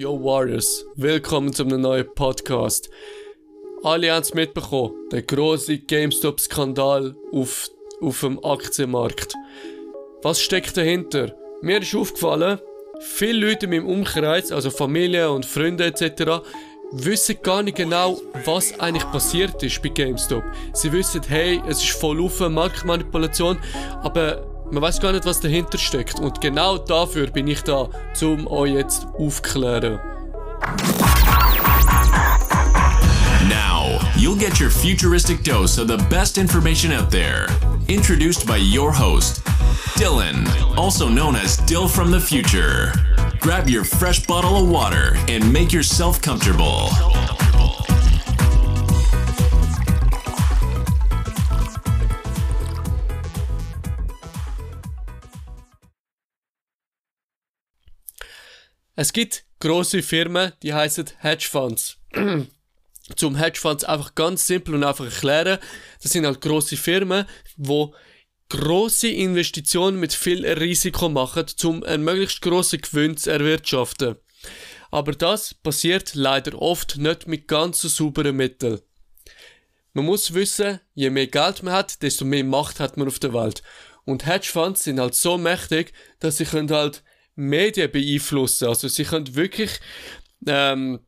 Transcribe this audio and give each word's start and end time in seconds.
Yo 0.00 0.18
Warriors, 0.24 0.86
willkommen 0.96 1.52
zu 1.52 1.62
einem 1.62 1.82
neuen 1.82 2.06
Podcast. 2.14 2.88
Alle 3.82 4.10
haben 4.10 4.22
es 4.22 4.32
mitbekommen, 4.32 4.94
der 5.12 5.20
große 5.20 5.76
GameStop-Skandal 5.76 7.14
auf, 7.32 7.68
auf 8.00 8.20
dem 8.20 8.42
Aktienmarkt. 8.42 9.34
Was 10.22 10.40
steckt 10.40 10.74
dahinter? 10.78 11.36
Mir 11.60 11.82
ist 11.82 11.94
aufgefallen, 11.94 12.58
viele 13.00 13.48
Leute 13.48 13.66
in 13.66 13.72
meinem 13.72 13.88
Umkreis, 13.88 14.50
also 14.50 14.70
Familie 14.70 15.30
und 15.30 15.44
Freunde 15.44 15.84
etc., 15.84 16.40
wissen 16.92 17.36
gar 17.42 17.62
nicht 17.62 17.76
genau, 17.76 18.22
was 18.46 18.80
eigentlich 18.80 19.04
passiert 19.12 19.62
ist 19.62 19.82
bei 19.82 19.90
GameStop. 19.90 20.44
Sie 20.72 20.90
wissen, 20.92 21.20
hey, 21.28 21.60
es 21.68 21.82
ist 21.82 21.90
voll 21.90 22.22
auf 22.22 22.40
Marktmanipulation, 22.40 23.58
aber 24.02 24.49
man 24.70 24.82
weiß 24.82 25.00
gar 25.00 25.12
nicht, 25.12 25.24
was 25.24 25.40
dahinter 25.40 25.78
steckt. 25.78 26.20
Und 26.20 26.40
genau 26.40 26.78
dafür 26.78 27.26
bin 27.26 27.46
ich 27.48 27.62
da, 27.62 27.88
um 28.22 28.46
euch 28.46 28.72
jetzt 28.72 29.06
aufklären. 29.18 30.00
Now, 33.48 33.98
you'll 34.16 34.38
get 34.38 34.60
your 34.60 34.70
futuristic 34.70 35.42
dose 35.42 35.78
of 35.78 35.88
the 35.88 35.98
best 36.08 36.38
information 36.38 36.92
out 36.92 37.10
there. 37.10 37.46
Introduced 37.88 38.46
by 38.46 38.58
your 38.58 38.92
host, 38.92 39.42
Dylan, 39.98 40.46
also 40.76 41.08
known 41.08 41.34
as 41.34 41.56
Dill 41.66 41.88
from 41.88 42.10
the 42.10 42.20
Future. 42.20 42.92
Grab 43.40 43.68
your 43.68 43.84
fresh 43.84 44.26
bottle 44.26 44.56
of 44.56 44.68
water 44.68 45.16
and 45.28 45.52
make 45.52 45.72
yourself 45.72 46.20
comfortable. 46.20 46.90
Es 59.00 59.14
gibt 59.14 59.44
große 59.60 60.02
Firmen, 60.02 60.52
die 60.62 60.74
heißen 60.74 61.06
Hedgefonds. 61.20 61.96
Zum 63.16 63.36
Hedgefonds 63.36 63.84
einfach 63.84 64.14
ganz 64.14 64.46
simpel 64.46 64.74
und 64.74 64.84
einfach 64.84 65.06
erklären, 65.06 65.58
das 66.02 66.12
sind 66.12 66.26
halt 66.26 66.42
große 66.42 66.76
Firmen, 66.76 67.24
wo 67.56 67.94
große 68.50 69.08
Investitionen 69.08 69.98
mit 69.98 70.12
viel 70.12 70.46
Risiko 70.46 71.08
machen, 71.08 71.46
um 71.64 71.82
einen 71.82 72.04
möglichst 72.04 72.42
grossen 72.42 72.82
Gewinn 72.82 73.16
zu 73.16 73.30
erwirtschaften. 73.30 74.16
Aber 74.90 75.12
das 75.12 75.54
passiert 75.54 76.14
leider 76.14 76.60
oft 76.60 76.98
nicht 76.98 77.26
mit 77.26 77.48
ganz 77.48 77.80
so 77.80 77.88
sauberen 77.88 78.36
Mitteln. 78.36 78.82
Man 79.94 80.04
muss 80.04 80.34
wissen, 80.34 80.78
je 80.92 81.08
mehr 81.08 81.28
Geld 81.28 81.62
man 81.62 81.72
hat, 81.72 82.02
desto 82.02 82.26
mehr 82.26 82.44
Macht 82.44 82.80
hat 82.80 82.98
man 82.98 83.08
auf 83.08 83.18
der 83.18 83.32
Welt. 83.32 83.62
Und 84.04 84.26
Hedgefonds 84.26 84.84
sind 84.84 85.00
halt 85.00 85.14
so 85.14 85.38
mächtig, 85.38 85.94
dass 86.18 86.36
sie 86.36 86.44
können 86.44 86.70
halt 86.70 87.02
Medien 87.34 87.90
beeinflussen. 87.90 88.68
Also 88.68 88.88
sie 88.88 89.04
können 89.04 89.34
wirklich 89.34 89.80
ähm, 90.46 91.00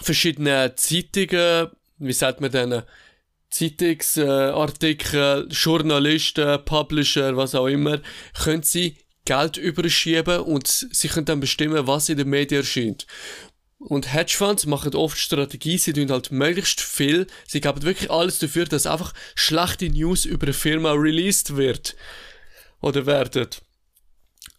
verschiedene 0.00 0.74
Zeitungen, 0.76 1.68
wie 1.98 2.12
sagt 2.12 2.40
man 2.40 2.50
denn, 2.50 2.82
Zeitungsartikel, 3.50 5.48
äh, 5.48 5.52
Journalisten, 5.52 6.64
Publisher, 6.64 7.36
was 7.36 7.54
auch 7.54 7.66
immer, 7.66 8.00
können 8.44 8.62
sie 8.62 8.96
Geld 9.24 9.56
überschieben 9.56 10.40
und 10.40 10.66
sie 10.66 11.08
können 11.08 11.26
dann 11.26 11.40
bestimmen, 11.40 11.86
was 11.86 12.08
in 12.08 12.16
den 12.16 12.28
Medien 12.28 12.62
erscheint. 12.62 13.06
Und 13.78 14.12
Hedgefonds 14.12 14.66
machen 14.66 14.94
oft 14.94 15.18
Strategie, 15.18 15.78
sie 15.78 15.92
tun 15.92 16.10
halt 16.10 16.30
möglichst 16.30 16.80
viel, 16.80 17.26
sie 17.46 17.60
geben 17.60 17.82
wirklich 17.82 18.10
alles 18.10 18.38
dafür, 18.38 18.66
dass 18.66 18.86
einfach 18.86 19.14
schlechte 19.34 19.88
News 19.88 20.26
über 20.26 20.44
eine 20.46 20.52
Firma 20.52 20.92
released 20.92 21.56
wird. 21.56 21.96
Oder 22.80 23.06
werden. 23.06 23.48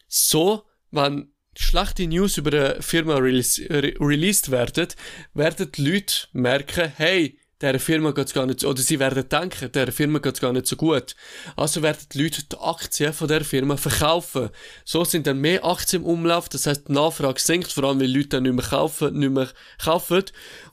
So 0.07 0.63
wenn 0.91 1.31
schlechte 1.57 2.07
News 2.07 2.37
über 2.37 2.51
eine 2.51 2.81
Firma 2.81 3.15
release, 3.15 3.61
re 3.69 3.93
released 3.99 4.51
werden, 4.51 4.87
werden 5.33 5.71
die 5.71 5.81
Leute 5.83 6.27
merken, 6.33 6.91
hey, 6.95 7.37
der 7.61 7.79
Firma 7.79 8.11
geht's 8.11 8.33
gar 8.33 8.45
nicht, 8.45 8.61
so, 8.61 8.69
oder 8.69 8.81
sie 8.81 8.99
werden 8.99 9.27
denken, 9.29 9.71
der 9.71 9.91
Firma 9.91 10.19
geht's 10.19 10.41
gar 10.41 10.51
nicht 10.51 10.65
so 10.65 10.75
gut. 10.75 11.15
Also 11.55 11.81
werden 11.83 12.07
die 12.11 12.23
Leute 12.23 12.43
die 12.43 12.57
Aktien 12.57 13.13
von 13.13 13.27
der 13.27 13.45
Firma 13.45 13.77
verkaufen. 13.77 14.49
So 14.83 15.03
sind 15.03 15.27
dann 15.27 15.39
mehr 15.39 15.63
Aktien 15.63 16.01
im 16.01 16.07
Umlauf, 16.07 16.49
das 16.49 16.65
heißt, 16.65 16.87
die 16.87 16.93
Nachfrage 16.93 17.39
sinkt, 17.39 17.71
vor 17.71 17.83
allem, 17.83 17.99
weil 17.99 18.11
Leute 18.11 18.29
dann 18.29 18.43
nicht 18.43 18.55
mehr 18.55 18.65
kaufen, 18.65 19.17
nicht 19.17 19.31
mehr 19.31 19.49
kaufen. 19.83 20.23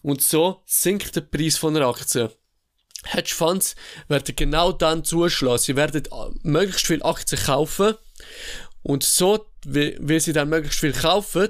Und 0.03 0.23
so 0.23 0.63
sinkt 0.65 1.15
der 1.15 1.21
Preis 1.23 1.59
von 1.59 1.75
der 1.75 1.87
Aktie. 1.87 2.31
Hedgefonds 3.05 3.77
werden 4.09 4.35
genau 4.35 4.73
dann 4.73 5.05
zuschlagen. 5.05 5.59
Sie 5.59 5.77
werden 5.77 6.09
möglichst 6.43 6.87
viele 6.87 7.05
Aktien 7.05 7.41
kaufen 7.41 7.95
und 8.83 9.03
so, 9.03 9.47
wie, 9.65 10.21
sie 10.21 10.33
dann 10.33 10.49
möglichst 10.49 10.81
viel 10.81 10.93
kaufen, 10.93 11.49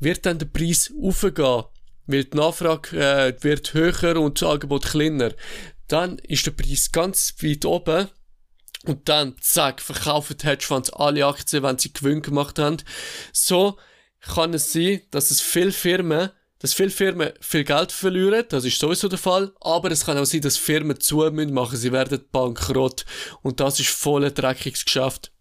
wird 0.00 0.26
dann 0.26 0.38
der 0.38 0.46
Preis 0.46 0.92
aufgehen. 1.00 1.64
Weil 2.06 2.24
die 2.24 2.36
Nachfrage 2.36 2.98
äh, 2.98 3.42
wird 3.42 3.72
höher 3.72 4.20
und 4.20 4.40
das 4.40 4.48
Angebot 4.48 4.84
kleiner. 4.86 5.32
Dann 5.88 6.18
ist 6.18 6.46
der 6.46 6.50
Preis 6.50 6.92
ganz 6.92 7.34
weit 7.40 7.64
oben. 7.64 8.08
Und 8.84 9.08
dann, 9.08 9.36
zack, 9.40 9.80
verkaufen 9.80 10.36
die 10.36 10.46
Hedgefonds 10.46 10.92
alle 10.92 11.24
Aktien, 11.24 11.62
wenn 11.62 11.78
sie 11.78 11.92
Gewinn 11.92 12.20
gemacht 12.20 12.58
haben. 12.58 12.76
So 13.32 13.78
kann 14.20 14.54
es 14.54 14.72
sein, 14.72 15.00
dass 15.10 15.30
es 15.30 15.40
viele 15.40 15.72
Firmen, 15.72 16.30
dass 16.58 16.74
viele 16.74 16.90
Firmen 16.90 17.32
viel 17.40 17.64
Geld 17.64 17.92
verlieren, 17.92 18.44
das 18.48 18.64
ist 18.64 18.78
sowieso 18.78 19.08
der 19.08 19.18
Fall, 19.18 19.52
aber 19.60 19.90
es 19.90 20.06
kann 20.06 20.16
auch 20.16 20.24
sein, 20.24 20.40
dass 20.40 20.56
Firmen 20.56 20.98
zu 20.98 21.16
machen, 21.16 21.76
sie 21.76 21.92
werden 21.92 22.24
bankrott 22.32 23.04
und 23.42 23.60
das 23.60 23.80
ist 23.80 23.90
voll 23.90 24.24
ein 24.24 24.34
dreckiges 24.34 24.84
Geschäft. 24.84 25.33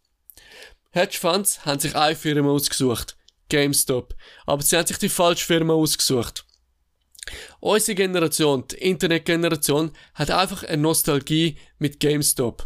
Hedgefonds 0.94 1.66
haben 1.66 1.80
sich 1.80 1.96
eine 1.96 2.16
Firma 2.16 2.52
ausgesucht. 2.52 3.18
GameStop. 3.50 4.16
Aber 4.46 4.62
sie 4.62 4.78
haben 4.78 4.86
sich 4.86 5.00
die 5.00 5.10
falsche 5.10 5.46
Firma 5.46 5.74
ausgesucht. 5.74 6.46
Unsere 7.60 7.96
Generation, 7.96 8.68
die 8.68 8.76
Internetgeneration, 8.76 9.92
hat 10.14 10.30
einfach 10.30 10.64
eine 10.64 10.82
Nostalgie 10.82 11.58
mit 11.80 12.00
GameStop. 12.00 12.66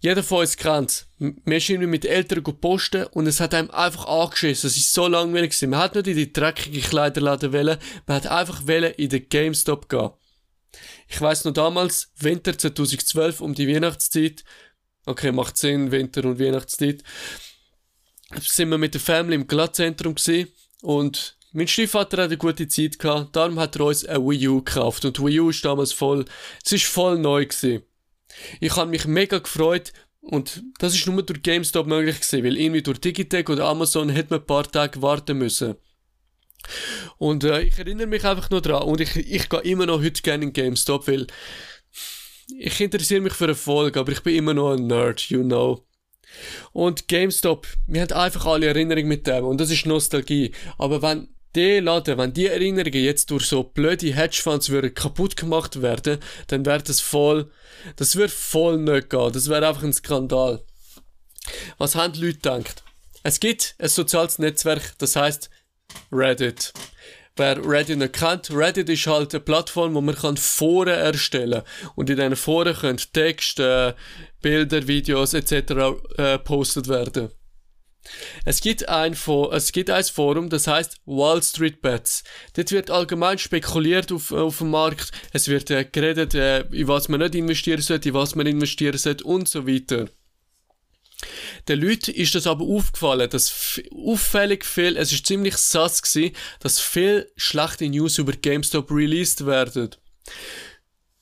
Jeder 0.00 0.22
von 0.22 0.38
uns 0.40 0.56
kennt 0.56 1.06
Wir 1.18 1.60
sind 1.60 1.86
mit 1.86 2.06
Eltern 2.06 2.42
posten 2.42 3.04
und 3.08 3.26
es 3.26 3.40
hat 3.40 3.52
einem 3.52 3.70
einfach 3.70 4.06
angeschissen. 4.06 4.68
Es 4.68 4.76
ist 4.78 4.92
so 4.92 5.06
langweilig. 5.06 5.60
Man 5.62 5.80
hat 5.80 5.94
nicht 5.94 6.06
in 6.06 6.16
die 6.16 6.32
dreckige 6.32 6.80
Kleiderladen 6.80 7.52
wählen, 7.52 7.78
man 8.06 8.16
hat 8.16 8.26
einfach 8.26 8.66
wählen 8.66 8.94
in 8.94 9.10
den 9.10 9.28
GameStop 9.28 9.88
gehen. 9.88 10.10
Ich 11.08 11.20
weiss 11.20 11.44
noch 11.44 11.52
damals, 11.52 12.10
Winter 12.16 12.56
2012 12.56 13.42
um 13.42 13.54
die 13.54 13.68
Weihnachtszeit, 13.68 14.44
Okay, 15.04 15.32
macht 15.32 15.56
Sinn, 15.56 15.90
Winter- 15.90 16.24
und 16.24 16.38
Weihnachtszeit. 16.38 17.02
Sind 18.40 18.70
wir 18.70 18.78
mit 18.78 18.94
der 18.94 19.00
Family 19.00 19.34
im 19.34 19.46
Glattzentrum 19.46 20.14
gewesen 20.14 20.48
und 20.80 21.36
mein 21.52 21.68
Stiefvater 21.68 22.22
hat 22.22 22.30
eine 22.30 22.38
gute 22.38 22.66
Zeit 22.66 22.98
gehabt, 22.98 23.36
darum 23.36 23.58
hat 23.58 23.76
er 23.76 23.84
uns 23.84 24.06
ein 24.06 24.26
Wii 24.26 24.48
U 24.48 24.62
gekauft 24.62 25.04
und 25.04 25.20
Wii 25.20 25.40
U 25.40 25.50
ist 25.50 25.64
damals 25.64 25.92
voll, 25.92 26.24
es 26.64 26.72
ist 26.72 26.86
voll 26.86 27.18
neu 27.18 27.44
gewesen. 27.44 27.82
Ich 28.60 28.74
habe 28.76 28.90
mich 28.90 29.06
mega 29.06 29.38
gefreut 29.38 29.92
und 30.20 30.62
das 30.78 30.94
ist 30.94 31.06
nur 31.06 31.22
durch 31.22 31.42
GameStop 31.42 31.86
möglich 31.86 32.20
gewesen, 32.20 32.44
weil 32.44 32.56
irgendwie 32.56 32.82
durch 32.82 33.00
Digitech 33.00 33.50
oder 33.50 33.66
Amazon 33.66 34.08
hätte 34.08 34.30
man 34.30 34.40
ein 34.40 34.46
paar 34.46 34.70
Tage 34.70 35.02
warten 35.02 35.36
müssen. 35.36 35.74
Und 37.18 37.44
äh, 37.44 37.62
ich 37.62 37.78
erinnere 37.78 38.06
mich 38.06 38.24
einfach 38.24 38.48
nur 38.48 38.62
dran 38.62 38.84
und 38.84 39.00
ich, 39.00 39.16
ich 39.16 39.48
gehe 39.48 39.60
immer 39.60 39.84
noch 39.84 40.00
heute 40.00 40.22
gerne 40.22 40.44
in 40.44 40.52
GameStop, 40.52 41.06
weil 41.08 41.26
ich 42.48 42.80
interessiere 42.80 43.20
mich 43.20 43.32
für 43.32 43.48
Erfolg, 43.48 43.96
aber 43.96 44.12
ich 44.12 44.22
bin 44.22 44.36
immer 44.36 44.54
noch 44.54 44.72
ein 44.72 44.86
Nerd, 44.86 45.20
you 45.30 45.42
know. 45.42 45.84
Und 46.72 47.08
GameStop, 47.08 47.66
wir 47.86 48.02
haben 48.02 48.12
einfach 48.12 48.46
alle 48.46 48.66
Erinnerungen 48.66 49.08
mit 49.08 49.26
dem 49.26 49.44
und 49.44 49.60
das 49.60 49.70
ist 49.70 49.86
Nostalgie. 49.86 50.52
Aber 50.78 51.02
wenn 51.02 51.28
die 51.54 51.80
Laden, 51.80 52.16
wenn 52.18 52.32
die 52.32 52.46
Erinnerungen 52.46 53.04
jetzt 53.04 53.30
durch 53.30 53.46
so 53.46 53.62
blöde 53.62 54.14
Hedgefonds 54.14 54.70
würden 54.70 54.94
kaputt 54.94 55.36
gemacht 55.36 55.82
werden, 55.82 56.18
dann 56.46 56.64
wäre 56.64 56.82
das 56.82 57.00
voll, 57.00 57.50
das 57.96 58.16
würde 58.16 58.32
voll 58.32 58.78
nicht 58.78 59.10
gehen. 59.10 59.32
Das 59.32 59.48
wäre 59.48 59.66
einfach 59.68 59.82
ein 59.82 59.92
Skandal. 59.92 60.64
Was 61.78 61.94
haben 61.94 62.14
die 62.14 62.20
Leute 62.20 62.38
gedacht? 62.38 62.82
Es 63.22 63.38
gibt 63.38 63.74
ein 63.78 63.88
soziales 63.88 64.38
Netzwerk, 64.38 64.94
das 64.98 65.16
heißt 65.16 65.50
Reddit. 66.10 66.72
Wer 67.36 67.64
Reddit 67.66 67.98
nicht 67.98 68.12
kennt, 68.12 68.50
Reddit 68.50 68.90
ist 68.90 69.06
halt 69.06 69.34
eine 69.34 69.40
Plattform, 69.40 69.94
wo 69.94 70.00
man 70.02 70.14
kann 70.14 70.36
Foren 70.36 70.94
erstellen 70.94 71.62
kann. 71.62 71.90
Und 71.94 72.10
in 72.10 72.16
diesen 72.16 72.36
Foren 72.36 72.74
können 72.74 73.00
Texte, 73.12 73.96
Bilder, 74.42 74.86
Videos 74.86 75.32
etc. 75.32 75.52
Äh, 76.18 76.38
postet 76.38 76.88
werden. 76.88 77.30
Es 78.44 78.60
gibt 78.60 78.88
ein, 78.88 79.16
es 79.52 79.72
gibt 79.72 79.90
ein 79.90 80.04
Forum, 80.04 80.50
das 80.50 80.66
heißt 80.66 81.00
Wall 81.06 81.42
Street 81.42 81.80
Bets. 81.80 82.24
Dort 82.54 82.72
wird 82.72 82.90
allgemein 82.90 83.38
spekuliert 83.38 84.10
auf, 84.12 84.32
auf 84.32 84.58
dem 84.58 84.70
Markt. 84.70 85.12
Es 85.32 85.48
wird 85.48 85.70
äh, 85.70 85.84
geredet, 85.84 86.34
äh, 86.34 86.62
in 86.72 86.88
was 86.88 87.08
man 87.08 87.20
nicht 87.20 87.34
investieren 87.34 87.80
sollte, 87.80 88.08
in 88.08 88.14
was 88.14 88.34
man 88.34 88.46
investieren 88.46 88.98
sollte 88.98 89.24
und 89.24 89.48
so 89.48 89.66
weiter. 89.66 90.08
Den 91.68 91.80
Leuten 91.80 92.12
ist 92.12 92.34
das 92.34 92.46
aber 92.46 92.64
aufgefallen, 92.64 93.30
dass 93.30 93.80
auffällig 93.94 94.64
viel, 94.64 94.96
es 94.96 95.12
ist 95.12 95.26
ziemlich 95.26 95.56
sass 95.56 96.02
gewesen, 96.02 96.34
dass 96.60 96.80
viel 96.80 97.30
schlechte 97.36 97.88
News 97.88 98.18
über 98.18 98.32
GameStop 98.32 98.90
released 98.90 99.46
werden. 99.46 99.90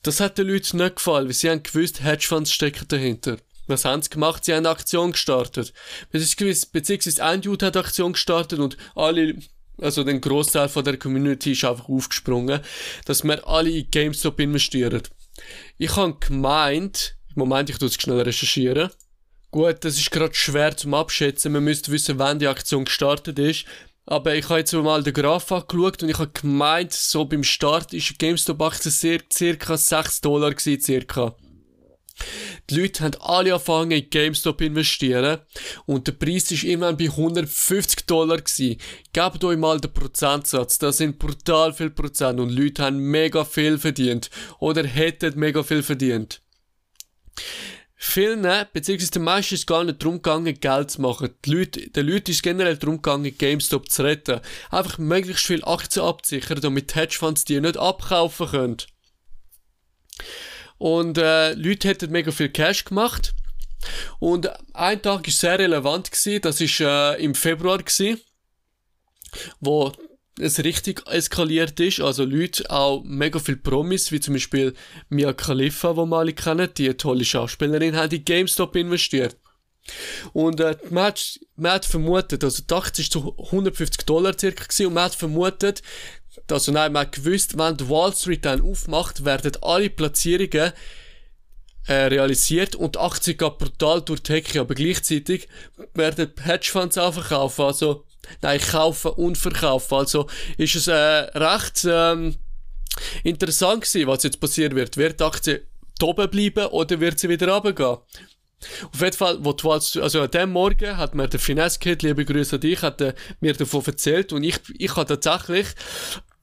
Das 0.03 0.19
hat 0.19 0.37
den 0.37 0.47
Leuten 0.47 0.77
nicht 0.77 0.95
gefallen, 0.95 1.27
weil 1.27 1.33
sie 1.33 1.49
haben 1.49 1.63
gewusst, 1.63 2.03
Hedgefonds 2.03 2.51
stecken 2.51 2.87
dahinter. 2.87 3.37
Was 3.67 3.85
haben 3.85 4.01
sie 4.01 4.09
gemacht? 4.09 4.43
Sie 4.43 4.51
haben 4.51 4.65
eine 4.65 4.69
Aktion 4.69 5.11
gestartet. 5.11 5.73
Beziehungsweise 6.11 7.23
ein 7.23 7.41
Dude 7.41 7.65
hat 7.65 7.77
eine 7.77 7.85
Aktion 7.85 8.13
gestartet 8.13 8.59
und 8.59 8.77
alle 8.95 9.35
also 9.81 10.03
den 10.03 10.21
Großteil 10.21 10.69
von 10.69 10.83
der 10.83 10.97
Community 10.97 11.53
ist 11.53 11.65
einfach 11.65 11.89
aufgesprungen, 11.89 12.61
dass 13.05 13.23
wir 13.23 13.47
alle 13.47 13.71
in 13.71 13.89
GameStop 13.89 14.39
investieren. 14.39 15.01
Ich 15.77 15.95
habe 15.95 16.17
gemeint, 16.19 17.17
Moment, 17.35 17.69
ich 17.69 17.77
tue 17.77 17.87
es 17.87 17.95
schnell 17.95 18.21
recherchieren. 18.21 18.91
Gut, 19.51 19.83
das 19.83 19.97
ist 19.97 20.11
gerade 20.11 20.33
schwer 20.33 20.77
zum 20.77 20.93
Abschätzen. 20.93 21.51
Man 21.51 21.65
müsste 21.65 21.91
wissen, 21.91 22.17
wann 22.17 22.39
die 22.39 22.47
Aktion 22.47 22.85
gestartet 22.85 23.37
ist. 23.37 23.65
Aber 24.05 24.33
ich 24.33 24.47
habe 24.49 24.59
jetzt 24.59 24.73
mal 24.73 25.03
den 25.03 25.13
Graph 25.13 25.51
angeschaut 25.51 26.01
und 26.01 26.09
ich 26.09 26.17
habe 26.17 26.31
gemeint, 26.31 26.93
so 26.93 27.25
beim 27.25 27.43
Start 27.43 27.93
ist 27.93 28.17
GameStop-Aktie 28.17 28.91
circa 29.31 29.77
6 29.77 30.21
Dollar 30.21 30.53
circa. 30.57 31.35
Die 32.69 32.79
Leute 32.79 33.03
haben 33.03 33.21
alle 33.21 33.53
angefangen 33.53 33.91
in 33.91 34.09
GameStop 34.09 34.61
investieren 34.61 35.39
und 35.85 36.07
der 36.07 36.13
Preis 36.13 36.51
ist 36.51 36.63
irgendwann 36.63 36.97
bei 36.97 37.05
150 37.05 38.05
Dollar 38.05 38.37
gewesen. 38.37 38.77
Gebt 39.13 39.43
euch 39.43 39.57
mal 39.57 39.79
den 39.79 39.93
Prozentsatz, 39.93 40.77
das 40.77 40.97
sind 40.97 41.19
brutal 41.19 41.73
viel 41.73 41.89
Prozent 41.89 42.39
und 42.39 42.49
Leute 42.49 42.83
haben 42.83 42.97
mega 42.97 43.43
viel 43.43 43.77
verdient 43.77 44.29
oder 44.59 44.85
hätten 44.85 45.37
mega 45.39 45.63
viel 45.63 45.83
verdient. 45.83 46.41
Vielen, 48.03 48.47
beziehungsweise 48.73 49.11
den 49.11 49.21
meisten 49.25 49.53
ist 49.53 49.67
gar 49.67 49.83
nicht 49.83 50.01
darum 50.01 50.15
gegangen, 50.15 50.59
Geld 50.59 50.89
zu 50.89 51.01
machen. 51.01 51.35
Die 51.45 51.51
Leute, 51.51 51.87
den 51.91 52.07
Leuten 52.07 52.31
ist 52.31 52.41
generell 52.41 52.75
darum 52.75 52.95
gegangen, 52.95 53.37
GameStop 53.37 53.91
zu 53.91 54.01
retten. 54.01 54.41
Einfach 54.71 54.97
möglichst 54.97 55.45
viel 55.45 55.63
Aktien 55.63 56.03
abzusichern, 56.03 56.59
damit 56.61 56.95
Hedgefonds 56.95 57.45
die 57.45 57.61
nicht 57.61 57.77
abkaufen 57.77 58.47
können. 58.47 58.77
Und 60.79 61.19
äh, 61.19 61.53
Leute 61.53 61.89
hätten 61.89 62.11
mega 62.11 62.31
viel 62.31 62.49
Cash 62.49 62.85
gemacht. 62.85 63.35
Und 64.17 64.49
ein 64.73 64.99
Tag 64.99 65.27
ist 65.27 65.39
sehr 65.39 65.59
relevant 65.59 66.09
gewesen, 66.09 66.41
das 66.41 66.59
ist 66.59 66.79
äh, 66.79 67.23
im 67.23 67.35
Februar 67.35 67.77
gewesen, 67.77 68.19
wo 69.59 69.91
es 70.41 70.63
richtig 70.63 71.07
eskaliert 71.07 71.79
ist. 71.79 71.99
Also 72.01 72.25
Leute, 72.25 72.69
auch 72.69 73.03
mega 73.03 73.39
viel 73.39 73.57
Promis, 73.57 74.11
wie 74.11 74.19
zum 74.19 74.33
Beispiel 74.33 74.73
Mia 75.09 75.33
Khalifa, 75.33 75.95
wo 75.95 76.05
wir 76.05 76.17
alle 76.17 76.33
kennen, 76.33 76.69
die 76.75 76.93
tolle 76.95 77.25
Schauspielerin, 77.25 77.95
hat 77.95 78.13
in 78.13 78.25
GameStop 78.25 78.75
investiert. 78.75 79.37
Und 80.33 80.59
äh, 80.59 80.77
man, 80.89 81.05
hat, 81.05 81.39
man 81.55 81.73
hat 81.73 81.85
vermutet, 81.85 82.43
also 82.43 82.63
die 82.67 82.73
Aktie 82.73 83.07
zu 83.09 83.35
150 83.37 84.05
Dollar 84.05 84.37
circa 84.37 84.63
gewesen, 84.63 84.87
und 84.87 84.93
man 84.93 85.05
hat 85.05 85.15
vermutet, 85.15 85.81
also 86.49 86.71
nein, 86.71 86.91
man 86.93 87.07
hat 87.07 87.13
gewusst, 87.13 87.57
wenn 87.57 87.77
die 87.77 87.89
Wall 87.89 88.13
Street 88.13 88.45
dann 88.45 88.61
aufmacht, 88.61 89.25
werden 89.25 89.53
alle 89.61 89.89
Platzierungen 89.89 90.71
äh, 91.87 91.93
realisiert 91.93 92.75
und 92.75 92.95
die 92.95 92.99
Aktie 92.99 93.33
geht 93.33 93.57
brutal 93.57 94.01
durch 94.01 94.21
die 94.21 94.33
Hecke, 94.33 94.61
aber 94.61 94.75
gleichzeitig 94.75 95.47
werden 95.93 96.31
Hedgefonds 96.41 96.97
auch 96.97 97.13
verkaufen, 97.13 97.65
also 97.65 98.05
nein, 98.41 98.59
kaufen 98.59 99.11
und 99.11 99.37
verkaufen. 99.37 99.95
Also 99.95 100.27
ist 100.57 100.75
es 100.75 100.87
äh, 100.87 100.93
recht 100.93 101.85
ähm, 101.89 102.35
interessant 103.23 103.83
gewesen, 103.83 104.07
was 104.07 104.23
jetzt 104.23 104.39
passieren 104.39 104.75
wird. 104.75 104.97
Wird 104.97 105.19
die 105.19 105.23
Aktie 105.23 105.67
oben 106.01 106.29
bleiben 106.29 106.67
oder 106.67 106.99
wird 106.99 107.19
sie 107.19 107.29
wieder 107.29 107.51
runtergehen? 107.51 107.97
Auf 108.93 109.01
jeden 109.01 109.17
Fall, 109.17 109.37
wo 109.43 109.53
du 109.53 109.71
also 109.71 110.21
an 110.21 110.31
dem 110.31 110.51
Morgen 110.51 110.97
hat 110.97 111.15
mir 111.15 111.27
der 111.27 111.39
Finesse 111.39 111.79
Kid, 111.79 112.03
liebe 112.03 112.25
Grüße 112.25 112.57
an 112.57 112.61
dich, 112.61 112.81
hat 112.83 113.01
mir 113.39 113.53
davon 113.53 113.83
erzählt 113.85 114.33
und 114.33 114.43
ich, 114.43 114.59
ich 114.77 114.95
habe 114.95 115.07
tatsächlich 115.07 115.67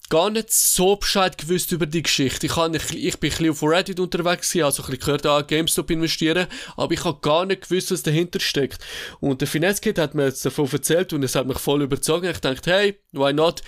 gar 0.09 0.31
nicht 0.31 0.53
so 0.53 0.97
Bescheid 0.97 1.37
gewusst 1.37 1.73
über 1.73 1.87
die 1.87 2.03
Geschichte. 2.03 2.47
Ich, 2.47 2.57
habe, 2.57 2.77
ich, 2.77 2.83
ich 2.95 3.19
bin 3.19 3.31
ein 3.31 3.37
bisschen 3.37 3.51
auf 3.51 3.63
Reddit 3.63 4.01
unterwegs 4.01 4.51
gewesen, 4.51 4.65
also 4.65 4.83
ein 4.83 4.87
bisschen 4.87 5.01
gehört, 5.05 5.27
ah, 5.27 5.43
GameStop 5.43 5.91
investieren, 5.91 6.47
aber 6.77 6.93
ich 6.93 7.05
habe 7.05 7.21
gar 7.21 7.47
nicht 7.47 7.69
gewusst, 7.69 7.91
was 7.91 8.03
dahinter 8.03 8.41
steckt. 8.41 8.79
Und 9.21 9.41
der 9.41 9.49
Finesse 9.49 9.81
Kid 9.81 9.99
hat 9.99 10.15
mir 10.15 10.27
jetzt 10.27 10.45
davon 10.45 10.69
erzählt 10.71 11.13
und 11.13 11.23
es 11.23 11.35
hat 11.35 11.47
mich 11.47 11.59
voll 11.59 11.83
überzeugt. 11.83 12.27
Ich 12.27 12.41
dachte, 12.41 12.71
hey, 12.71 12.99
why 13.13 13.33
not? 13.33 13.63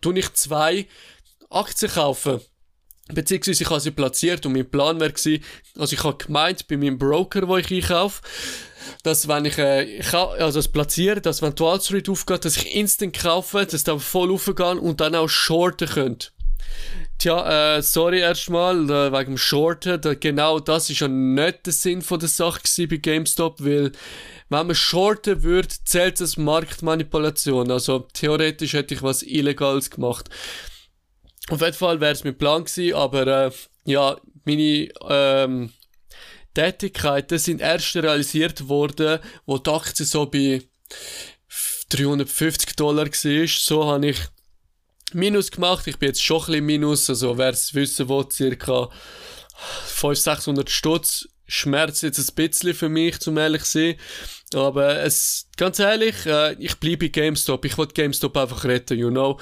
Tu 0.00 0.12
ich 0.12 0.32
zwei 0.34 0.86
Aktien 1.50 1.92
kaufen? 1.92 2.40
Beziehungsweise 3.08 3.62
ich 3.62 3.70
habe 3.70 3.80
sie 3.80 3.90
platziert 3.90 4.46
und 4.46 4.52
mein 4.52 4.70
Plan 4.70 4.98
gewesen, 4.98 5.42
also 5.76 5.94
ich 5.94 6.04
habe 6.04 6.24
gemeint, 6.24 6.68
bei 6.68 6.76
meinem 6.76 6.98
Broker, 6.98 7.46
wo 7.48 7.56
ich 7.56 7.70
einkaufe, 7.70 8.22
dass 9.02 9.28
wenn 9.28 9.44
ich, 9.44 9.58
äh, 9.58 10.00
also 10.12 10.58
das 10.58 10.68
platziere, 10.68 11.20
dass 11.20 11.42
wenn 11.42 11.54
die 11.54 11.62
Wall 11.62 11.80
Street 11.80 12.08
aufgeht, 12.08 12.44
dass 12.44 12.56
ich 12.56 12.74
instant 12.74 13.18
kaufe, 13.18 13.66
dass 13.66 13.84
dann 13.84 14.00
voll 14.00 14.32
aufgehen 14.32 14.78
und 14.78 15.00
dann 15.00 15.14
auch 15.14 15.28
shorten 15.28 15.88
könnte. 15.88 16.28
Tja, 17.18 17.76
äh, 17.76 17.82
sorry 17.82 18.18
erstmal 18.18 18.90
äh, 18.90 19.12
wegen 19.12 19.32
dem 19.32 19.38
Shorten. 19.38 20.00
Da, 20.00 20.14
genau 20.14 20.58
das 20.58 20.90
ist 20.90 21.00
ja 21.00 21.08
nicht 21.08 21.66
der 21.66 21.72
Sinn 21.72 22.02
von 22.02 22.18
der 22.18 22.28
Sache 22.28 22.60
bei 22.88 22.96
GameStop, 22.96 23.60
weil 23.60 23.92
wenn 24.48 24.66
man 24.66 24.74
shorten 24.74 25.42
würde, 25.42 25.68
zählt 25.84 26.16
es 26.16 26.20
als 26.20 26.36
Marktmanipulation. 26.36 27.70
Also 27.70 28.00
theoretisch 28.12 28.72
hätte 28.72 28.94
ich 28.94 29.02
was 29.02 29.22
Illegales 29.22 29.90
gemacht. 29.90 30.30
Auf 31.48 31.60
jeden 31.60 31.74
Fall 31.74 32.00
wäre 32.00 32.12
es 32.12 32.24
mein 32.24 32.36
Plan 32.36 32.64
gewesen, 32.64 32.94
aber 32.94 33.26
äh, 33.26 33.50
ja, 33.84 34.16
meine 34.44 34.88
ähm, 35.08 35.72
Tätigkeiten 36.54 37.38
sind 37.38 37.60
erst 37.60 37.94
realisiert 37.96 38.68
worden, 38.68 39.18
wo 39.46 39.58
die 39.58 39.70
Aktie 39.70 40.04
so 40.04 40.26
bei 40.26 40.62
350 41.90 42.76
Dollar 42.76 43.06
war. 43.06 43.46
So 43.48 43.86
habe 43.86 44.08
ich 44.08 44.18
Minus 45.14 45.50
gemacht. 45.50 45.86
Ich 45.86 45.98
bin 45.98 46.08
jetzt 46.08 46.22
schon 46.22 46.40
ein 46.40 46.46
bisschen 46.46 46.66
Minus, 46.66 47.10
also 47.10 47.36
wer 47.36 47.50
es 47.50 47.74
wissen 47.74 48.08
will, 48.08 48.26
circa 48.30 48.88
500, 49.86 50.18
600 50.18 50.70
Stutz. 50.70 51.28
Schmerz 51.46 52.02
jetzt 52.02 52.18
ein 52.18 52.34
bisschen 52.34 52.74
für 52.74 52.88
mich, 52.88 53.20
zum 53.20 53.36
ehrlich 53.36 53.64
sein. 53.64 53.96
Aber 54.54 55.00
es, 55.02 55.48
ganz 55.56 55.78
ehrlich, 55.78 56.26
äh, 56.26 56.54
ich 56.58 56.76
bleibe 56.78 57.10
GameStop. 57.10 57.64
Ich 57.64 57.78
will 57.78 57.86
GameStop 57.86 58.36
einfach 58.36 58.64
retten, 58.64 58.98
you 58.98 59.10
know. 59.10 59.38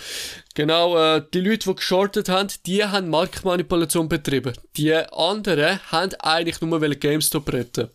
Genau, 0.54 0.96
äh, 0.96 1.22
die 1.32 1.40
Leute, 1.40 1.68
die 1.68 1.74
geschortet 1.74 2.28
haben, 2.28 2.48
die 2.66 2.84
haben 2.84 3.08
Marktmanipulation 3.08 4.08
betrieben. 4.08 4.52
Die 4.76 4.94
anderen 4.94 5.80
haben 5.90 6.14
eigentlich 6.20 6.60
nur 6.60 6.80
GameStop 6.80 7.52
retten. 7.52 7.90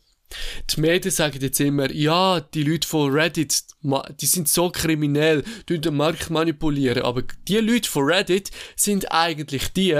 Die 0.69 0.81
Medien 0.81 1.11
sagen 1.11 1.39
jetzt 1.39 1.59
immer, 1.59 1.91
ja, 1.91 2.39
die 2.41 2.63
Leute 2.63 2.87
von 2.87 3.11
Reddit, 3.11 3.63
die 4.19 4.25
sind 4.25 4.49
so 4.49 4.69
kriminell, 4.69 5.43
die 5.69 5.79
den 5.79 5.95
Markt 5.95 6.29
manipulieren. 6.29 7.03
Aber 7.03 7.23
die 7.47 7.57
Leute 7.57 7.89
von 7.89 8.05
Reddit 8.05 8.49
sind 8.75 9.11
eigentlich 9.11 9.71
die, 9.73 9.95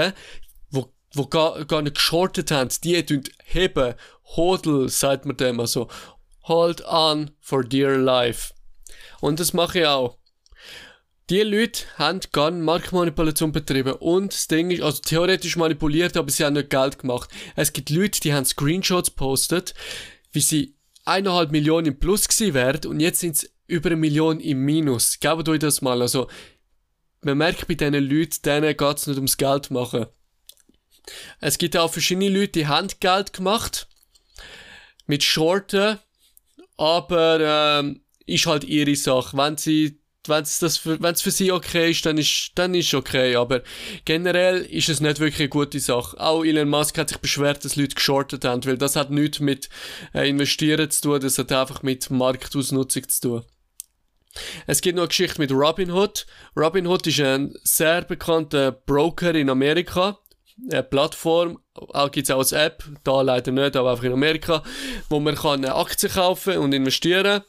wo 1.16 1.26
gar, 1.26 1.64
gar 1.64 1.82
nicht 1.82 1.96
geschortet 1.96 2.50
haben. 2.50 2.70
Die 2.84 3.04
tun 3.04 3.24
heben, 3.44 3.94
hodel, 4.36 4.88
sagt 4.88 5.26
man 5.26 5.36
dem, 5.36 5.60
also 5.60 5.88
hold 6.44 6.84
on 6.86 7.30
for 7.40 7.64
dear 7.64 7.96
life. 7.96 8.52
Und 9.20 9.40
das 9.40 9.52
mache 9.52 9.80
ich 9.80 9.86
auch. 9.86 10.18
Die 11.28 11.40
Leute 11.40 11.82
haben 11.96 12.20
gerne 12.32 12.62
Marktmanipulation 12.62 13.50
betrieben 13.50 13.94
und 13.94 14.32
das 14.32 14.46
Ding 14.46 14.70
ist, 14.70 14.82
also 14.82 15.02
theoretisch 15.02 15.56
manipuliert, 15.56 16.16
aber 16.16 16.30
sie 16.30 16.44
haben 16.44 16.52
nicht 16.52 16.70
Geld 16.70 17.00
gemacht. 17.00 17.30
Es 17.56 17.72
gibt 17.72 17.90
Leute, 17.90 18.20
die 18.20 18.32
haben 18.32 18.44
Screenshots 18.44 19.10
postet, 19.10 19.74
wie 20.30 20.40
sie 20.40 20.76
eineinhalb 21.04 21.50
Millionen 21.50 21.88
im 21.88 21.98
Plus 21.98 22.28
gewesen 22.28 22.54
wären 22.54 22.86
und 22.86 23.00
jetzt 23.00 23.20
sind 23.20 23.34
es 23.34 23.52
über 23.66 23.88
eine 23.88 23.96
Million 23.96 24.38
im 24.38 24.64
Minus. 24.64 25.18
Gebt 25.18 25.48
euch 25.48 25.58
das 25.58 25.82
mal. 25.82 26.00
Also, 26.00 26.28
man 27.22 27.38
merkt 27.38 27.66
bei 27.66 27.74
diesen 27.74 27.94
Leuten, 27.94 28.42
denen 28.44 28.76
geht 28.76 28.96
es 28.96 29.06
nicht 29.08 29.16
ums 29.16 29.36
Geld 29.36 29.72
machen. 29.72 30.06
Es 31.40 31.58
gibt 31.58 31.76
auch 31.76 31.92
verschiedene 31.92 32.28
Leute, 32.28 32.52
die 32.52 32.66
haben 32.66 32.88
Geld 33.00 33.32
gemacht. 33.32 33.88
Mit 35.06 35.22
Shorten 35.22 35.98
aber 36.76 37.78
ähm, 37.80 38.02
ist 38.26 38.46
halt 38.46 38.64
ihre 38.64 38.96
Sache. 38.96 39.36
Wenn 39.36 39.56
sie 39.56 40.00
wenn 40.28 40.42
es 40.42 40.58
das 40.58 40.76
für, 40.78 41.00
wenn's 41.00 41.22
für 41.22 41.30
sie 41.30 41.52
okay 41.52 41.90
ist, 41.90 42.04
dann 42.04 42.18
ist, 42.18 42.50
dann 42.56 42.74
ist 42.74 42.94
okay. 42.94 43.36
Aber 43.36 43.62
generell 44.04 44.62
ist 44.62 44.88
es 44.88 45.00
nicht 45.00 45.20
wirklich 45.20 45.40
eine 45.40 45.48
gute 45.48 45.80
Sache. 45.80 46.18
Auch 46.20 46.44
Elon 46.44 46.68
Musk 46.68 46.98
hat 46.98 47.10
sich 47.10 47.18
beschwert, 47.18 47.64
dass 47.64 47.76
Leute 47.76 47.94
geschortet 47.94 48.44
haben, 48.44 48.64
weil 48.64 48.78
das 48.78 48.96
hat 48.96 49.10
nichts 49.10 49.40
mit 49.40 49.68
äh, 50.14 50.28
Investieren 50.28 50.90
zu 50.90 51.02
tun, 51.02 51.20
das 51.20 51.38
hat 51.38 51.52
einfach 51.52 51.82
mit 51.82 52.10
Marktausnutzung 52.10 53.08
zu 53.08 53.20
tun. 53.20 53.42
Es 54.66 54.80
gibt 54.82 54.96
noch 54.96 55.04
eine 55.04 55.08
Geschichte 55.08 55.40
mit 55.40 55.50
Robinhood. 55.50 56.26
Robinhood 56.56 57.06
ist 57.06 57.20
ein 57.20 57.54
sehr 57.62 58.02
bekannter 58.02 58.72
Broker 58.72 59.34
in 59.34 59.48
Amerika 59.48 60.18
eine 60.70 60.82
Plattform, 60.82 61.58
auch 61.74 62.10
gibt's 62.10 62.30
auch 62.30 62.38
als 62.38 62.52
App, 62.52 62.84
da 63.04 63.20
leider 63.22 63.52
nicht, 63.52 63.76
aber 63.76 63.90
einfach 63.90 64.04
in 64.04 64.12
Amerika, 64.12 64.62
wo 65.08 65.20
man 65.20 65.34
kann 65.34 65.64
Aktien 65.64 66.12
kaufen 66.12 66.58
und 66.58 66.72
investieren. 66.72 67.42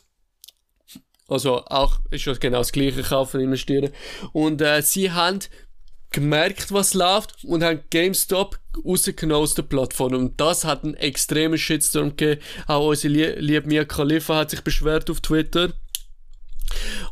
Also 1.28 1.66
auch 1.66 2.00
ist 2.12 2.26
ja 2.26 2.34
genau 2.34 2.60
das 2.60 2.72
gleiche 2.72 3.04
kaufen 3.04 3.38
und 3.38 3.44
investieren. 3.44 3.92
Und 4.32 4.62
äh, 4.62 4.82
sie 4.82 5.12
haben 5.12 5.40
gemerkt, 6.12 6.72
was 6.72 6.94
läuft 6.94 7.44
und 7.44 7.64
haben 7.64 7.82
GameStop 7.90 8.58
rausgenommen 8.86 9.44
aus 9.44 9.56
der 9.56 9.64
Plattform. 9.64 10.14
Und 10.14 10.40
das 10.40 10.64
hat 10.64 10.84
einen 10.84 10.94
extremen 10.96 11.58
Shitstorm 11.58 12.16
gegeben. 12.16 12.42
Auch 12.68 12.88
unsere 12.88 13.40
liebe 13.40 13.68
Mia 13.68 13.84
Khalifa 13.84 14.38
hat 14.38 14.52
sich 14.52 14.62
beschwert 14.62 15.10
auf 15.10 15.20
Twitter. 15.20 15.74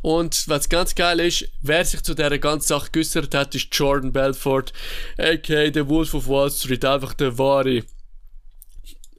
Und 0.02 0.44
was 0.48 0.68
ganz 0.68 0.94
geil 0.94 1.20
ist, 1.20 1.48
wer 1.62 1.84
sich 1.84 2.02
zu 2.02 2.14
dieser 2.14 2.38
ganzen 2.38 2.68
Sache 2.68 2.90
geäußert 2.92 3.34
hat, 3.34 3.54
ist 3.54 3.68
Jordan 3.72 4.12
Belfort, 4.12 4.72
aka 5.18 5.70
der 5.70 5.88
Wolf 5.88 6.14
of 6.14 6.28
Wall 6.28 6.50
Street, 6.50 6.84
einfach 6.84 7.14
der 7.14 7.38
wahre. 7.38 7.84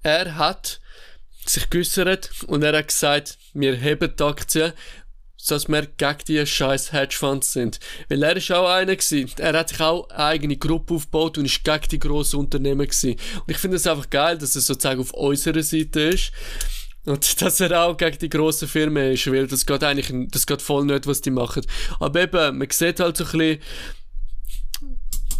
Er 0.03 0.35
hat 0.35 0.79
sich 1.45 1.69
geäußert 1.69 2.31
und 2.47 2.63
er 2.63 2.77
hat 2.77 2.87
gesagt, 2.87 3.37
wir 3.53 3.75
heben 3.75 4.13
die 4.15 4.23
Aktien 4.23 4.73
dass 5.49 5.67
wir 5.67 5.85
gegen 5.85 6.17
die 6.27 6.45
scheiß 6.45 6.91
Hedgefonds 6.93 7.53
sind. 7.53 7.79
Weil 8.09 8.23
er 8.23 8.35
ist 8.35 8.51
auch 8.51 8.67
einer 8.67 8.95
gewesen. 8.95 9.31
Er 9.37 9.57
hat 9.57 9.69
sich 9.69 9.79
auch 9.79 10.09
eine 10.09 10.19
eigene 10.19 10.57
Gruppe 10.57 10.95
aufgebaut 10.95 11.37
und 11.37 11.45
ist 11.45 11.63
gegen 11.63 11.87
die 11.91 11.99
grossen 11.99 12.39
Unternehmen 12.39 12.87
gewesen. 12.87 13.11
Und 13.11 13.49
ich 13.49 13.57
finde 13.57 13.77
es 13.77 13.87
einfach 13.87 14.09
geil, 14.09 14.37
dass 14.37 14.55
er 14.55 14.61
sozusagen 14.61 15.01
auf 15.01 15.11
unserer 15.11 15.63
Seite 15.63 16.01
ist. 16.01 16.31
Und 17.07 17.41
dass 17.41 17.59
er 17.59 17.83
auch 17.83 17.97
gegen 17.97 18.19
die 18.19 18.29
grossen 18.29 18.67
Firmen 18.67 19.13
ist, 19.13 19.31
weil 19.31 19.47
das 19.47 19.65
geht 19.65 19.83
eigentlich, 19.83 20.11
das 20.29 20.45
geht 20.45 20.61
voll 20.61 20.85
nicht, 20.85 21.07
was 21.07 21.21
die 21.21 21.31
machen. 21.31 21.65
Aber 21.99 22.21
eben, 22.21 22.57
man 22.57 22.69
sieht 22.69 22.99
halt 22.99 23.17
so 23.17 23.23
ein 23.23 23.31
bisschen, 23.31 23.59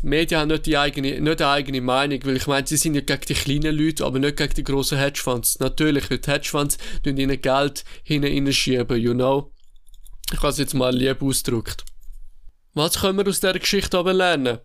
Medien 0.01 0.39
haben 0.39 0.47
nicht, 0.47 0.65
die 0.65 0.77
eigene, 0.77 1.19
nicht 1.19 1.41
eine 1.41 1.51
eigene 1.51 1.81
Meinung, 1.81 2.19
weil 2.23 2.37
ich 2.37 2.47
meine, 2.47 2.65
sie 2.65 2.77
sind 2.77 2.95
ja 2.95 3.01
gegen 3.01 3.25
die 3.27 3.33
kleinen 3.33 3.75
Leute, 3.75 4.05
aber 4.05 4.19
nicht 4.19 4.37
gegen 4.37 4.53
die 4.53 4.63
grossen 4.63 4.97
Hedgefonds. 4.97 5.59
Natürlich, 5.59 6.09
weil 6.09 6.19
die 6.19 6.31
Hedgefonds 6.31 6.77
tun 7.03 7.17
ihnen 7.17 7.41
Geld 7.41 7.83
hineinschieben, 8.03 8.97
you 8.97 9.13
know. 9.13 9.51
Ich 10.31 10.37
habe 10.37 10.49
es 10.49 10.57
jetzt 10.57 10.73
mal 10.73 10.95
lieb 10.95 11.21
ausgedrückt. 11.21 11.83
Was 12.73 12.99
können 13.01 13.17
wir 13.17 13.27
aus 13.27 13.39
dieser 13.39 13.59
Geschichte 13.59 13.97
aber 13.97 14.13
lernen? 14.13 14.59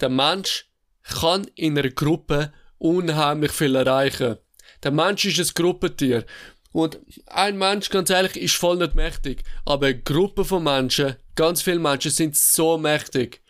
Der 0.00 0.10
Mensch 0.10 0.66
kann 1.02 1.46
in 1.54 1.78
einer 1.78 1.88
Gruppe 1.88 2.52
unheimlich 2.78 3.52
viel 3.52 3.74
erreichen. 3.74 4.36
Der 4.82 4.90
Mensch 4.90 5.24
ist 5.24 5.38
ein 5.38 5.54
Gruppentier. 5.54 6.24
Und 6.72 6.98
ein 7.26 7.58
Mensch, 7.58 7.90
ganz 7.90 8.10
ehrlich, 8.10 8.36
ist 8.36 8.54
voll 8.54 8.78
nicht 8.78 8.94
mächtig. 8.94 9.42
Aber 9.64 9.86
eine 9.86 10.00
Gruppe 10.00 10.44
von 10.44 10.64
Menschen, 10.64 11.16
ganz 11.34 11.62
viele 11.62 11.78
Menschen 11.78 12.10
sind 12.10 12.36
so 12.36 12.78
mächtig. 12.78 13.42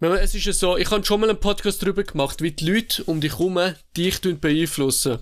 Es 0.00 0.34
ist 0.34 0.46
ja 0.46 0.52
so, 0.52 0.76
ich 0.76 0.90
habe 0.90 1.04
schon 1.04 1.20
mal 1.20 1.30
einen 1.30 1.38
Podcast 1.38 1.82
darüber 1.82 2.02
gemacht, 2.02 2.42
wie 2.42 2.50
die 2.50 2.68
Leute 2.68 3.04
um 3.04 3.20
dich 3.20 3.32
herum 3.32 3.58
dich 3.96 4.20
beeinflussen. 4.20 5.18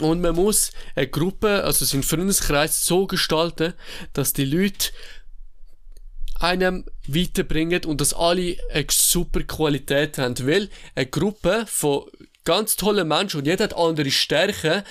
Und 0.00 0.20
man 0.20 0.34
muss 0.34 0.72
eine 0.96 1.08
Gruppe, 1.08 1.62
also 1.62 1.84
seinen 1.84 2.02
Freundeskreis 2.02 2.84
so 2.84 3.06
gestalten, 3.06 3.74
dass 4.12 4.32
die 4.32 4.44
Leute 4.44 4.90
einem 6.40 6.84
weiterbringen 7.06 7.84
und 7.84 8.00
dass 8.00 8.14
alle 8.14 8.56
eine 8.72 8.86
super 8.90 9.42
Qualität 9.42 10.18
haben. 10.18 10.34
Weil 10.46 10.70
eine 10.94 11.06
Gruppe 11.06 11.64
von 11.68 12.06
ganz 12.44 12.76
tollen 12.76 13.08
Menschen 13.08 13.40
und 13.40 13.46
jeder 13.46 13.64
hat 13.64 13.76
andere 13.76 14.10
Stärken, 14.10 14.82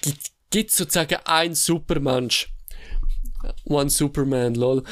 gibt, 0.00 0.30
gibt 0.50 0.70
sozusagen 0.70 1.18
ein 1.24 1.54
Supermensch. 1.54 2.48
One 3.64 3.90
Superman, 3.90 4.54
lol. 4.54 4.84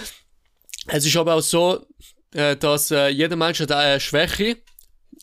Es 0.87 1.07
ist 1.07 1.17
aber 1.17 1.35
auch 1.35 1.41
so, 1.41 1.87
äh, 2.35 2.57
dass 2.57 2.91
äh, 2.91 3.09
jeder 3.09 3.37
Mensch 3.37 3.61
hat 3.61 3.73
eine 3.73 4.01
Schwäche, 4.01 4.57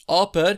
aber 0.05 0.57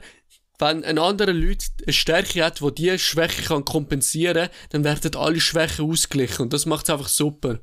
wenn 0.59 0.83
ein 0.83 0.97
anderer 0.97 1.31
Leute 1.31 1.65
eine 1.83 1.93
Stärke 1.93 2.43
hat, 2.43 2.59
die 2.59 2.71
diese 2.75 2.99
Schwäche 2.99 3.43
kann 3.43 3.63
kompensieren 3.63 4.49
dann 4.71 4.83
werden 4.83 5.15
alle 5.15 5.39
Schwächen 5.39 5.89
ausgeglichen 5.89 6.43
und 6.43 6.53
das 6.53 6.65
macht 6.65 6.85
es 6.87 6.89
einfach 6.93 7.07
super. 7.07 7.59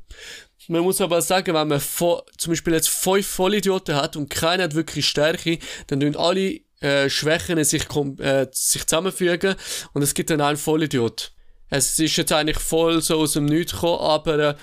Man 0.68 0.82
muss 0.82 1.00
aber 1.00 1.20
sagen, 1.20 1.54
wenn 1.54 1.68
man 1.68 1.80
zum 1.80 2.52
Beispiel 2.52 2.72
jetzt 2.72 2.88
fünf 2.88 3.26
Vollidioten 3.26 3.94
hat 3.94 4.16
und 4.16 4.30
keiner 4.30 4.64
hat 4.64 4.74
wirklich 4.74 5.06
Stärke, 5.06 5.58
dann 5.86 6.00
tun 6.00 6.16
alle 6.16 6.60
äh, 6.86 7.10
Schwächen 7.10 7.62
sich, 7.64 7.84
äh, 8.18 8.46
sich 8.52 8.86
zusammenfügen 8.86 9.56
und 9.92 10.02
es 10.02 10.14
gibt 10.14 10.30
dann 10.30 10.40
einen 10.40 10.56
Vollidiot. 10.56 11.32
Es 11.68 11.98
ist 11.98 12.16
jetzt 12.16 12.32
eigentlich 12.32 12.58
voll 12.58 13.02
so 13.02 13.18
aus 13.18 13.32
dem 13.32 13.46
Nichts 13.46 13.72
gekommen, 13.72 14.00
aber 14.00 14.56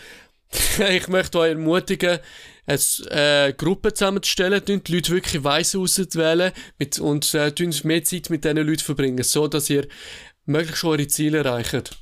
äh, 0.79 0.97
ich 0.97 1.07
möchte 1.07 1.39
euch 1.39 1.51
ermutigen, 1.51 2.19
eine 2.65 2.79
äh, 3.09 3.53
Gruppe 3.53 3.93
zusammenzustellen, 3.93 4.61
die 4.65 4.93
Leute 4.93 5.11
wirklich 5.11 5.43
weiss 5.43 5.75
auszuwählen 5.75 6.53
mit, 6.77 6.97
und 6.99 7.33
äh, 7.33 7.51
mehr 7.83 8.03
Zeit 8.03 8.29
mit 8.29 8.45
diesen 8.45 8.57
Leuten 8.57 8.79
verbringen, 8.79 9.23
so 9.23 9.47
dass 9.47 9.69
ihr 9.69 9.87
möglichst 10.45 10.83
eure 10.85 11.07
Ziele 11.07 11.39
erreicht. 11.39 11.97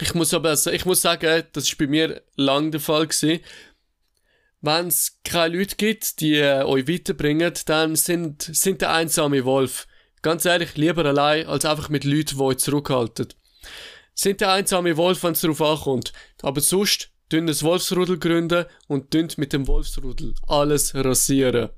Ich 0.00 0.14
muss 0.14 0.34
aber 0.34 0.54
ich 0.54 0.84
muss 0.84 1.02
sagen, 1.02 1.44
das 1.52 1.64
ist 1.64 1.78
bei 1.78 1.86
mir 1.86 2.22
lang 2.36 2.70
der 2.70 2.80
Fall 2.80 3.06
gewesen. 3.06 3.40
Wenn 4.64 4.86
es 4.86 5.18
keine 5.24 5.58
Leute 5.58 5.76
gibt, 5.76 6.20
die 6.20 6.36
äh, 6.36 6.62
euch 6.62 6.88
weiterbringen, 6.88 7.52
dann 7.66 7.96
sind, 7.96 8.40
sind 8.40 8.80
der 8.80 8.94
einsame 8.94 9.44
Wolf. 9.44 9.86
Ganz 10.22 10.46
ehrlich, 10.46 10.74
lieber 10.78 11.04
allein, 11.04 11.46
als 11.46 11.66
einfach 11.66 11.90
mit 11.90 12.04
Leuten, 12.04 12.38
die 12.38 12.42
euch 12.42 12.56
zurückhalten. 12.56 13.28
Sind 14.14 14.40
der 14.40 14.52
einsame 14.52 14.96
Wolf, 14.96 15.22
wenn 15.22 15.32
es 15.32 15.42
darauf 15.42 15.60
ankommt. 15.60 16.14
Aber 16.40 16.62
sonst, 16.62 17.10
dünn 17.30 17.46
das 17.46 17.62
Wolfsrudel 17.62 18.18
gründen 18.18 18.64
und 18.88 19.12
dünn 19.12 19.28
mit 19.36 19.52
dem 19.52 19.66
Wolfsrudel 19.66 20.34
alles 20.46 20.94
rasieren. 20.94 21.68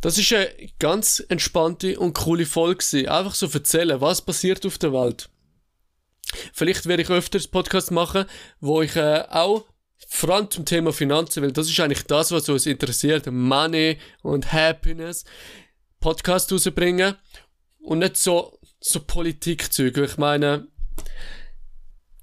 Das 0.00 0.16
ist 0.16 0.32
eine 0.32 0.52
ganz 0.78 1.24
entspannte 1.28 1.98
und 1.98 2.14
coole 2.14 2.46
Folge 2.46 3.10
Einfach 3.10 3.34
so 3.34 3.48
erzählen, 3.48 4.00
was 4.00 4.22
passiert 4.22 4.64
auf 4.64 4.78
der 4.78 4.92
Welt. 4.92 5.28
Vielleicht 6.52 6.86
werde 6.86 7.02
ich 7.02 7.10
öfters 7.10 7.48
Podcast 7.48 7.90
machen, 7.90 8.26
wo 8.60 8.80
ich 8.80 8.94
äh, 8.94 9.24
auch 9.28 9.64
vor 10.08 10.30
allem 10.30 10.50
zum 10.50 10.64
Thema 10.64 10.92
Finanzen, 10.92 11.42
weil 11.42 11.52
das 11.52 11.68
ist 11.68 11.80
eigentlich 11.80 12.04
das, 12.04 12.32
was 12.32 12.48
uns 12.48 12.66
interessiert, 12.66 13.26
Money 13.30 13.98
und 14.22 14.52
Happiness, 14.52 15.24
Podcast 16.00 16.52
rausbringen. 16.52 17.16
Und 17.80 17.98
nicht 17.98 18.16
so, 18.16 18.58
so 18.80 19.00
Politikzüge. 19.00 20.04
Ich 20.04 20.16
meine, 20.16 20.68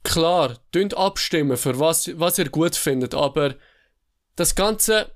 klar, 0.04 0.58
dünnt 0.74 0.98
abstimmen, 0.98 1.58
für 1.58 1.80
was, 1.80 2.20
was 2.20 2.40
ihr 2.40 2.50
gut 2.50 2.76
findet, 2.76 3.14
aber 3.14 3.56
das 4.36 4.56
Ganze 4.56 5.12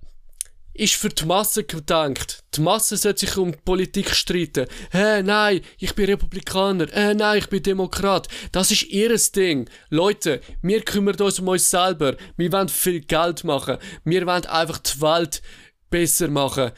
ist 0.76 0.96
für 0.96 1.10
die 1.10 1.26
Masse 1.26 1.64
gedacht. 1.64 2.44
Die 2.54 2.62
Masse 2.62 2.98
sollte 2.98 3.26
sich 3.26 3.38
um 3.38 3.52
die 3.52 3.58
Politik 3.64 4.14
streiten. 4.14 4.68
Hä, 4.92 4.98
hey, 4.98 5.24
nein, 5.24 5.62
ich 5.78 5.96
bin 5.96 6.06
Republikaner. 6.06 6.88
Hä, 6.88 6.92
hey, 6.94 7.16
nein, 7.16 7.40
ich 7.40 7.48
bin 7.48 7.64
Demokrat. 7.64 8.28
Das 8.52 8.72
ist 8.72 8.84
ihres 8.84 9.32
Ding. 9.32 9.70
Leute, 9.90 10.42
wir 10.62 10.82
kümmern 10.82 11.16
uns 11.16 11.40
um 11.40 11.48
uns 11.48 11.70
selber. 11.70 12.18
Wir 12.36 12.52
wollen 12.52 12.70
viel 12.70 13.00
Geld 13.02 13.44
machen. 13.46 13.78
Wir 14.04 14.26
wollen 14.26 14.46
einfach 14.46 14.80
die 14.80 15.02
Welt 15.02 15.42
besser 15.90 16.28
machen. 16.28 16.72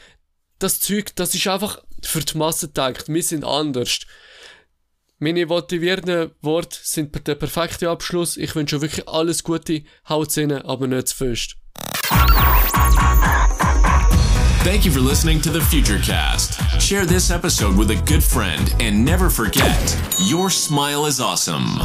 Das 0.58 0.80
Zeug, 0.80 1.14
das 1.16 1.34
ist 1.34 1.46
einfach 1.48 1.82
für 2.02 2.20
die 2.20 2.38
Masse 2.38 2.68
gedacht. 2.68 3.08
Wir 3.08 3.22
sind 3.22 3.44
anders. 3.44 4.00
Meine 5.18 5.46
motivierenden 5.46 6.30
Worte 6.40 6.78
sind 6.82 7.26
der 7.26 7.34
perfekte 7.34 7.90
Abschluss. 7.90 8.36
Ich 8.36 8.54
wünsche 8.54 8.76
euch 8.76 8.82
wirklich 8.82 9.08
alles 9.08 9.42
Gute. 9.42 9.82
Haut 10.08 10.36
rein, 10.38 10.52
aber 10.52 10.86
nicht 10.86 11.08
zu 11.08 11.16
fest. 11.16 11.56
Thank 14.68 14.84
you 14.84 14.90
for 14.90 15.00
listening 15.00 15.40
to 15.40 15.50
the 15.50 15.60
Futurecast. 15.60 16.78
Share 16.78 17.06
this 17.06 17.30
episode 17.30 17.74
with 17.74 17.90
a 17.90 17.96
good 18.04 18.22
friend 18.22 18.74
and 18.80 19.02
never 19.02 19.30
forget 19.30 19.98
your 20.18 20.50
smile 20.50 21.06
is 21.06 21.20
awesome. 21.20 21.78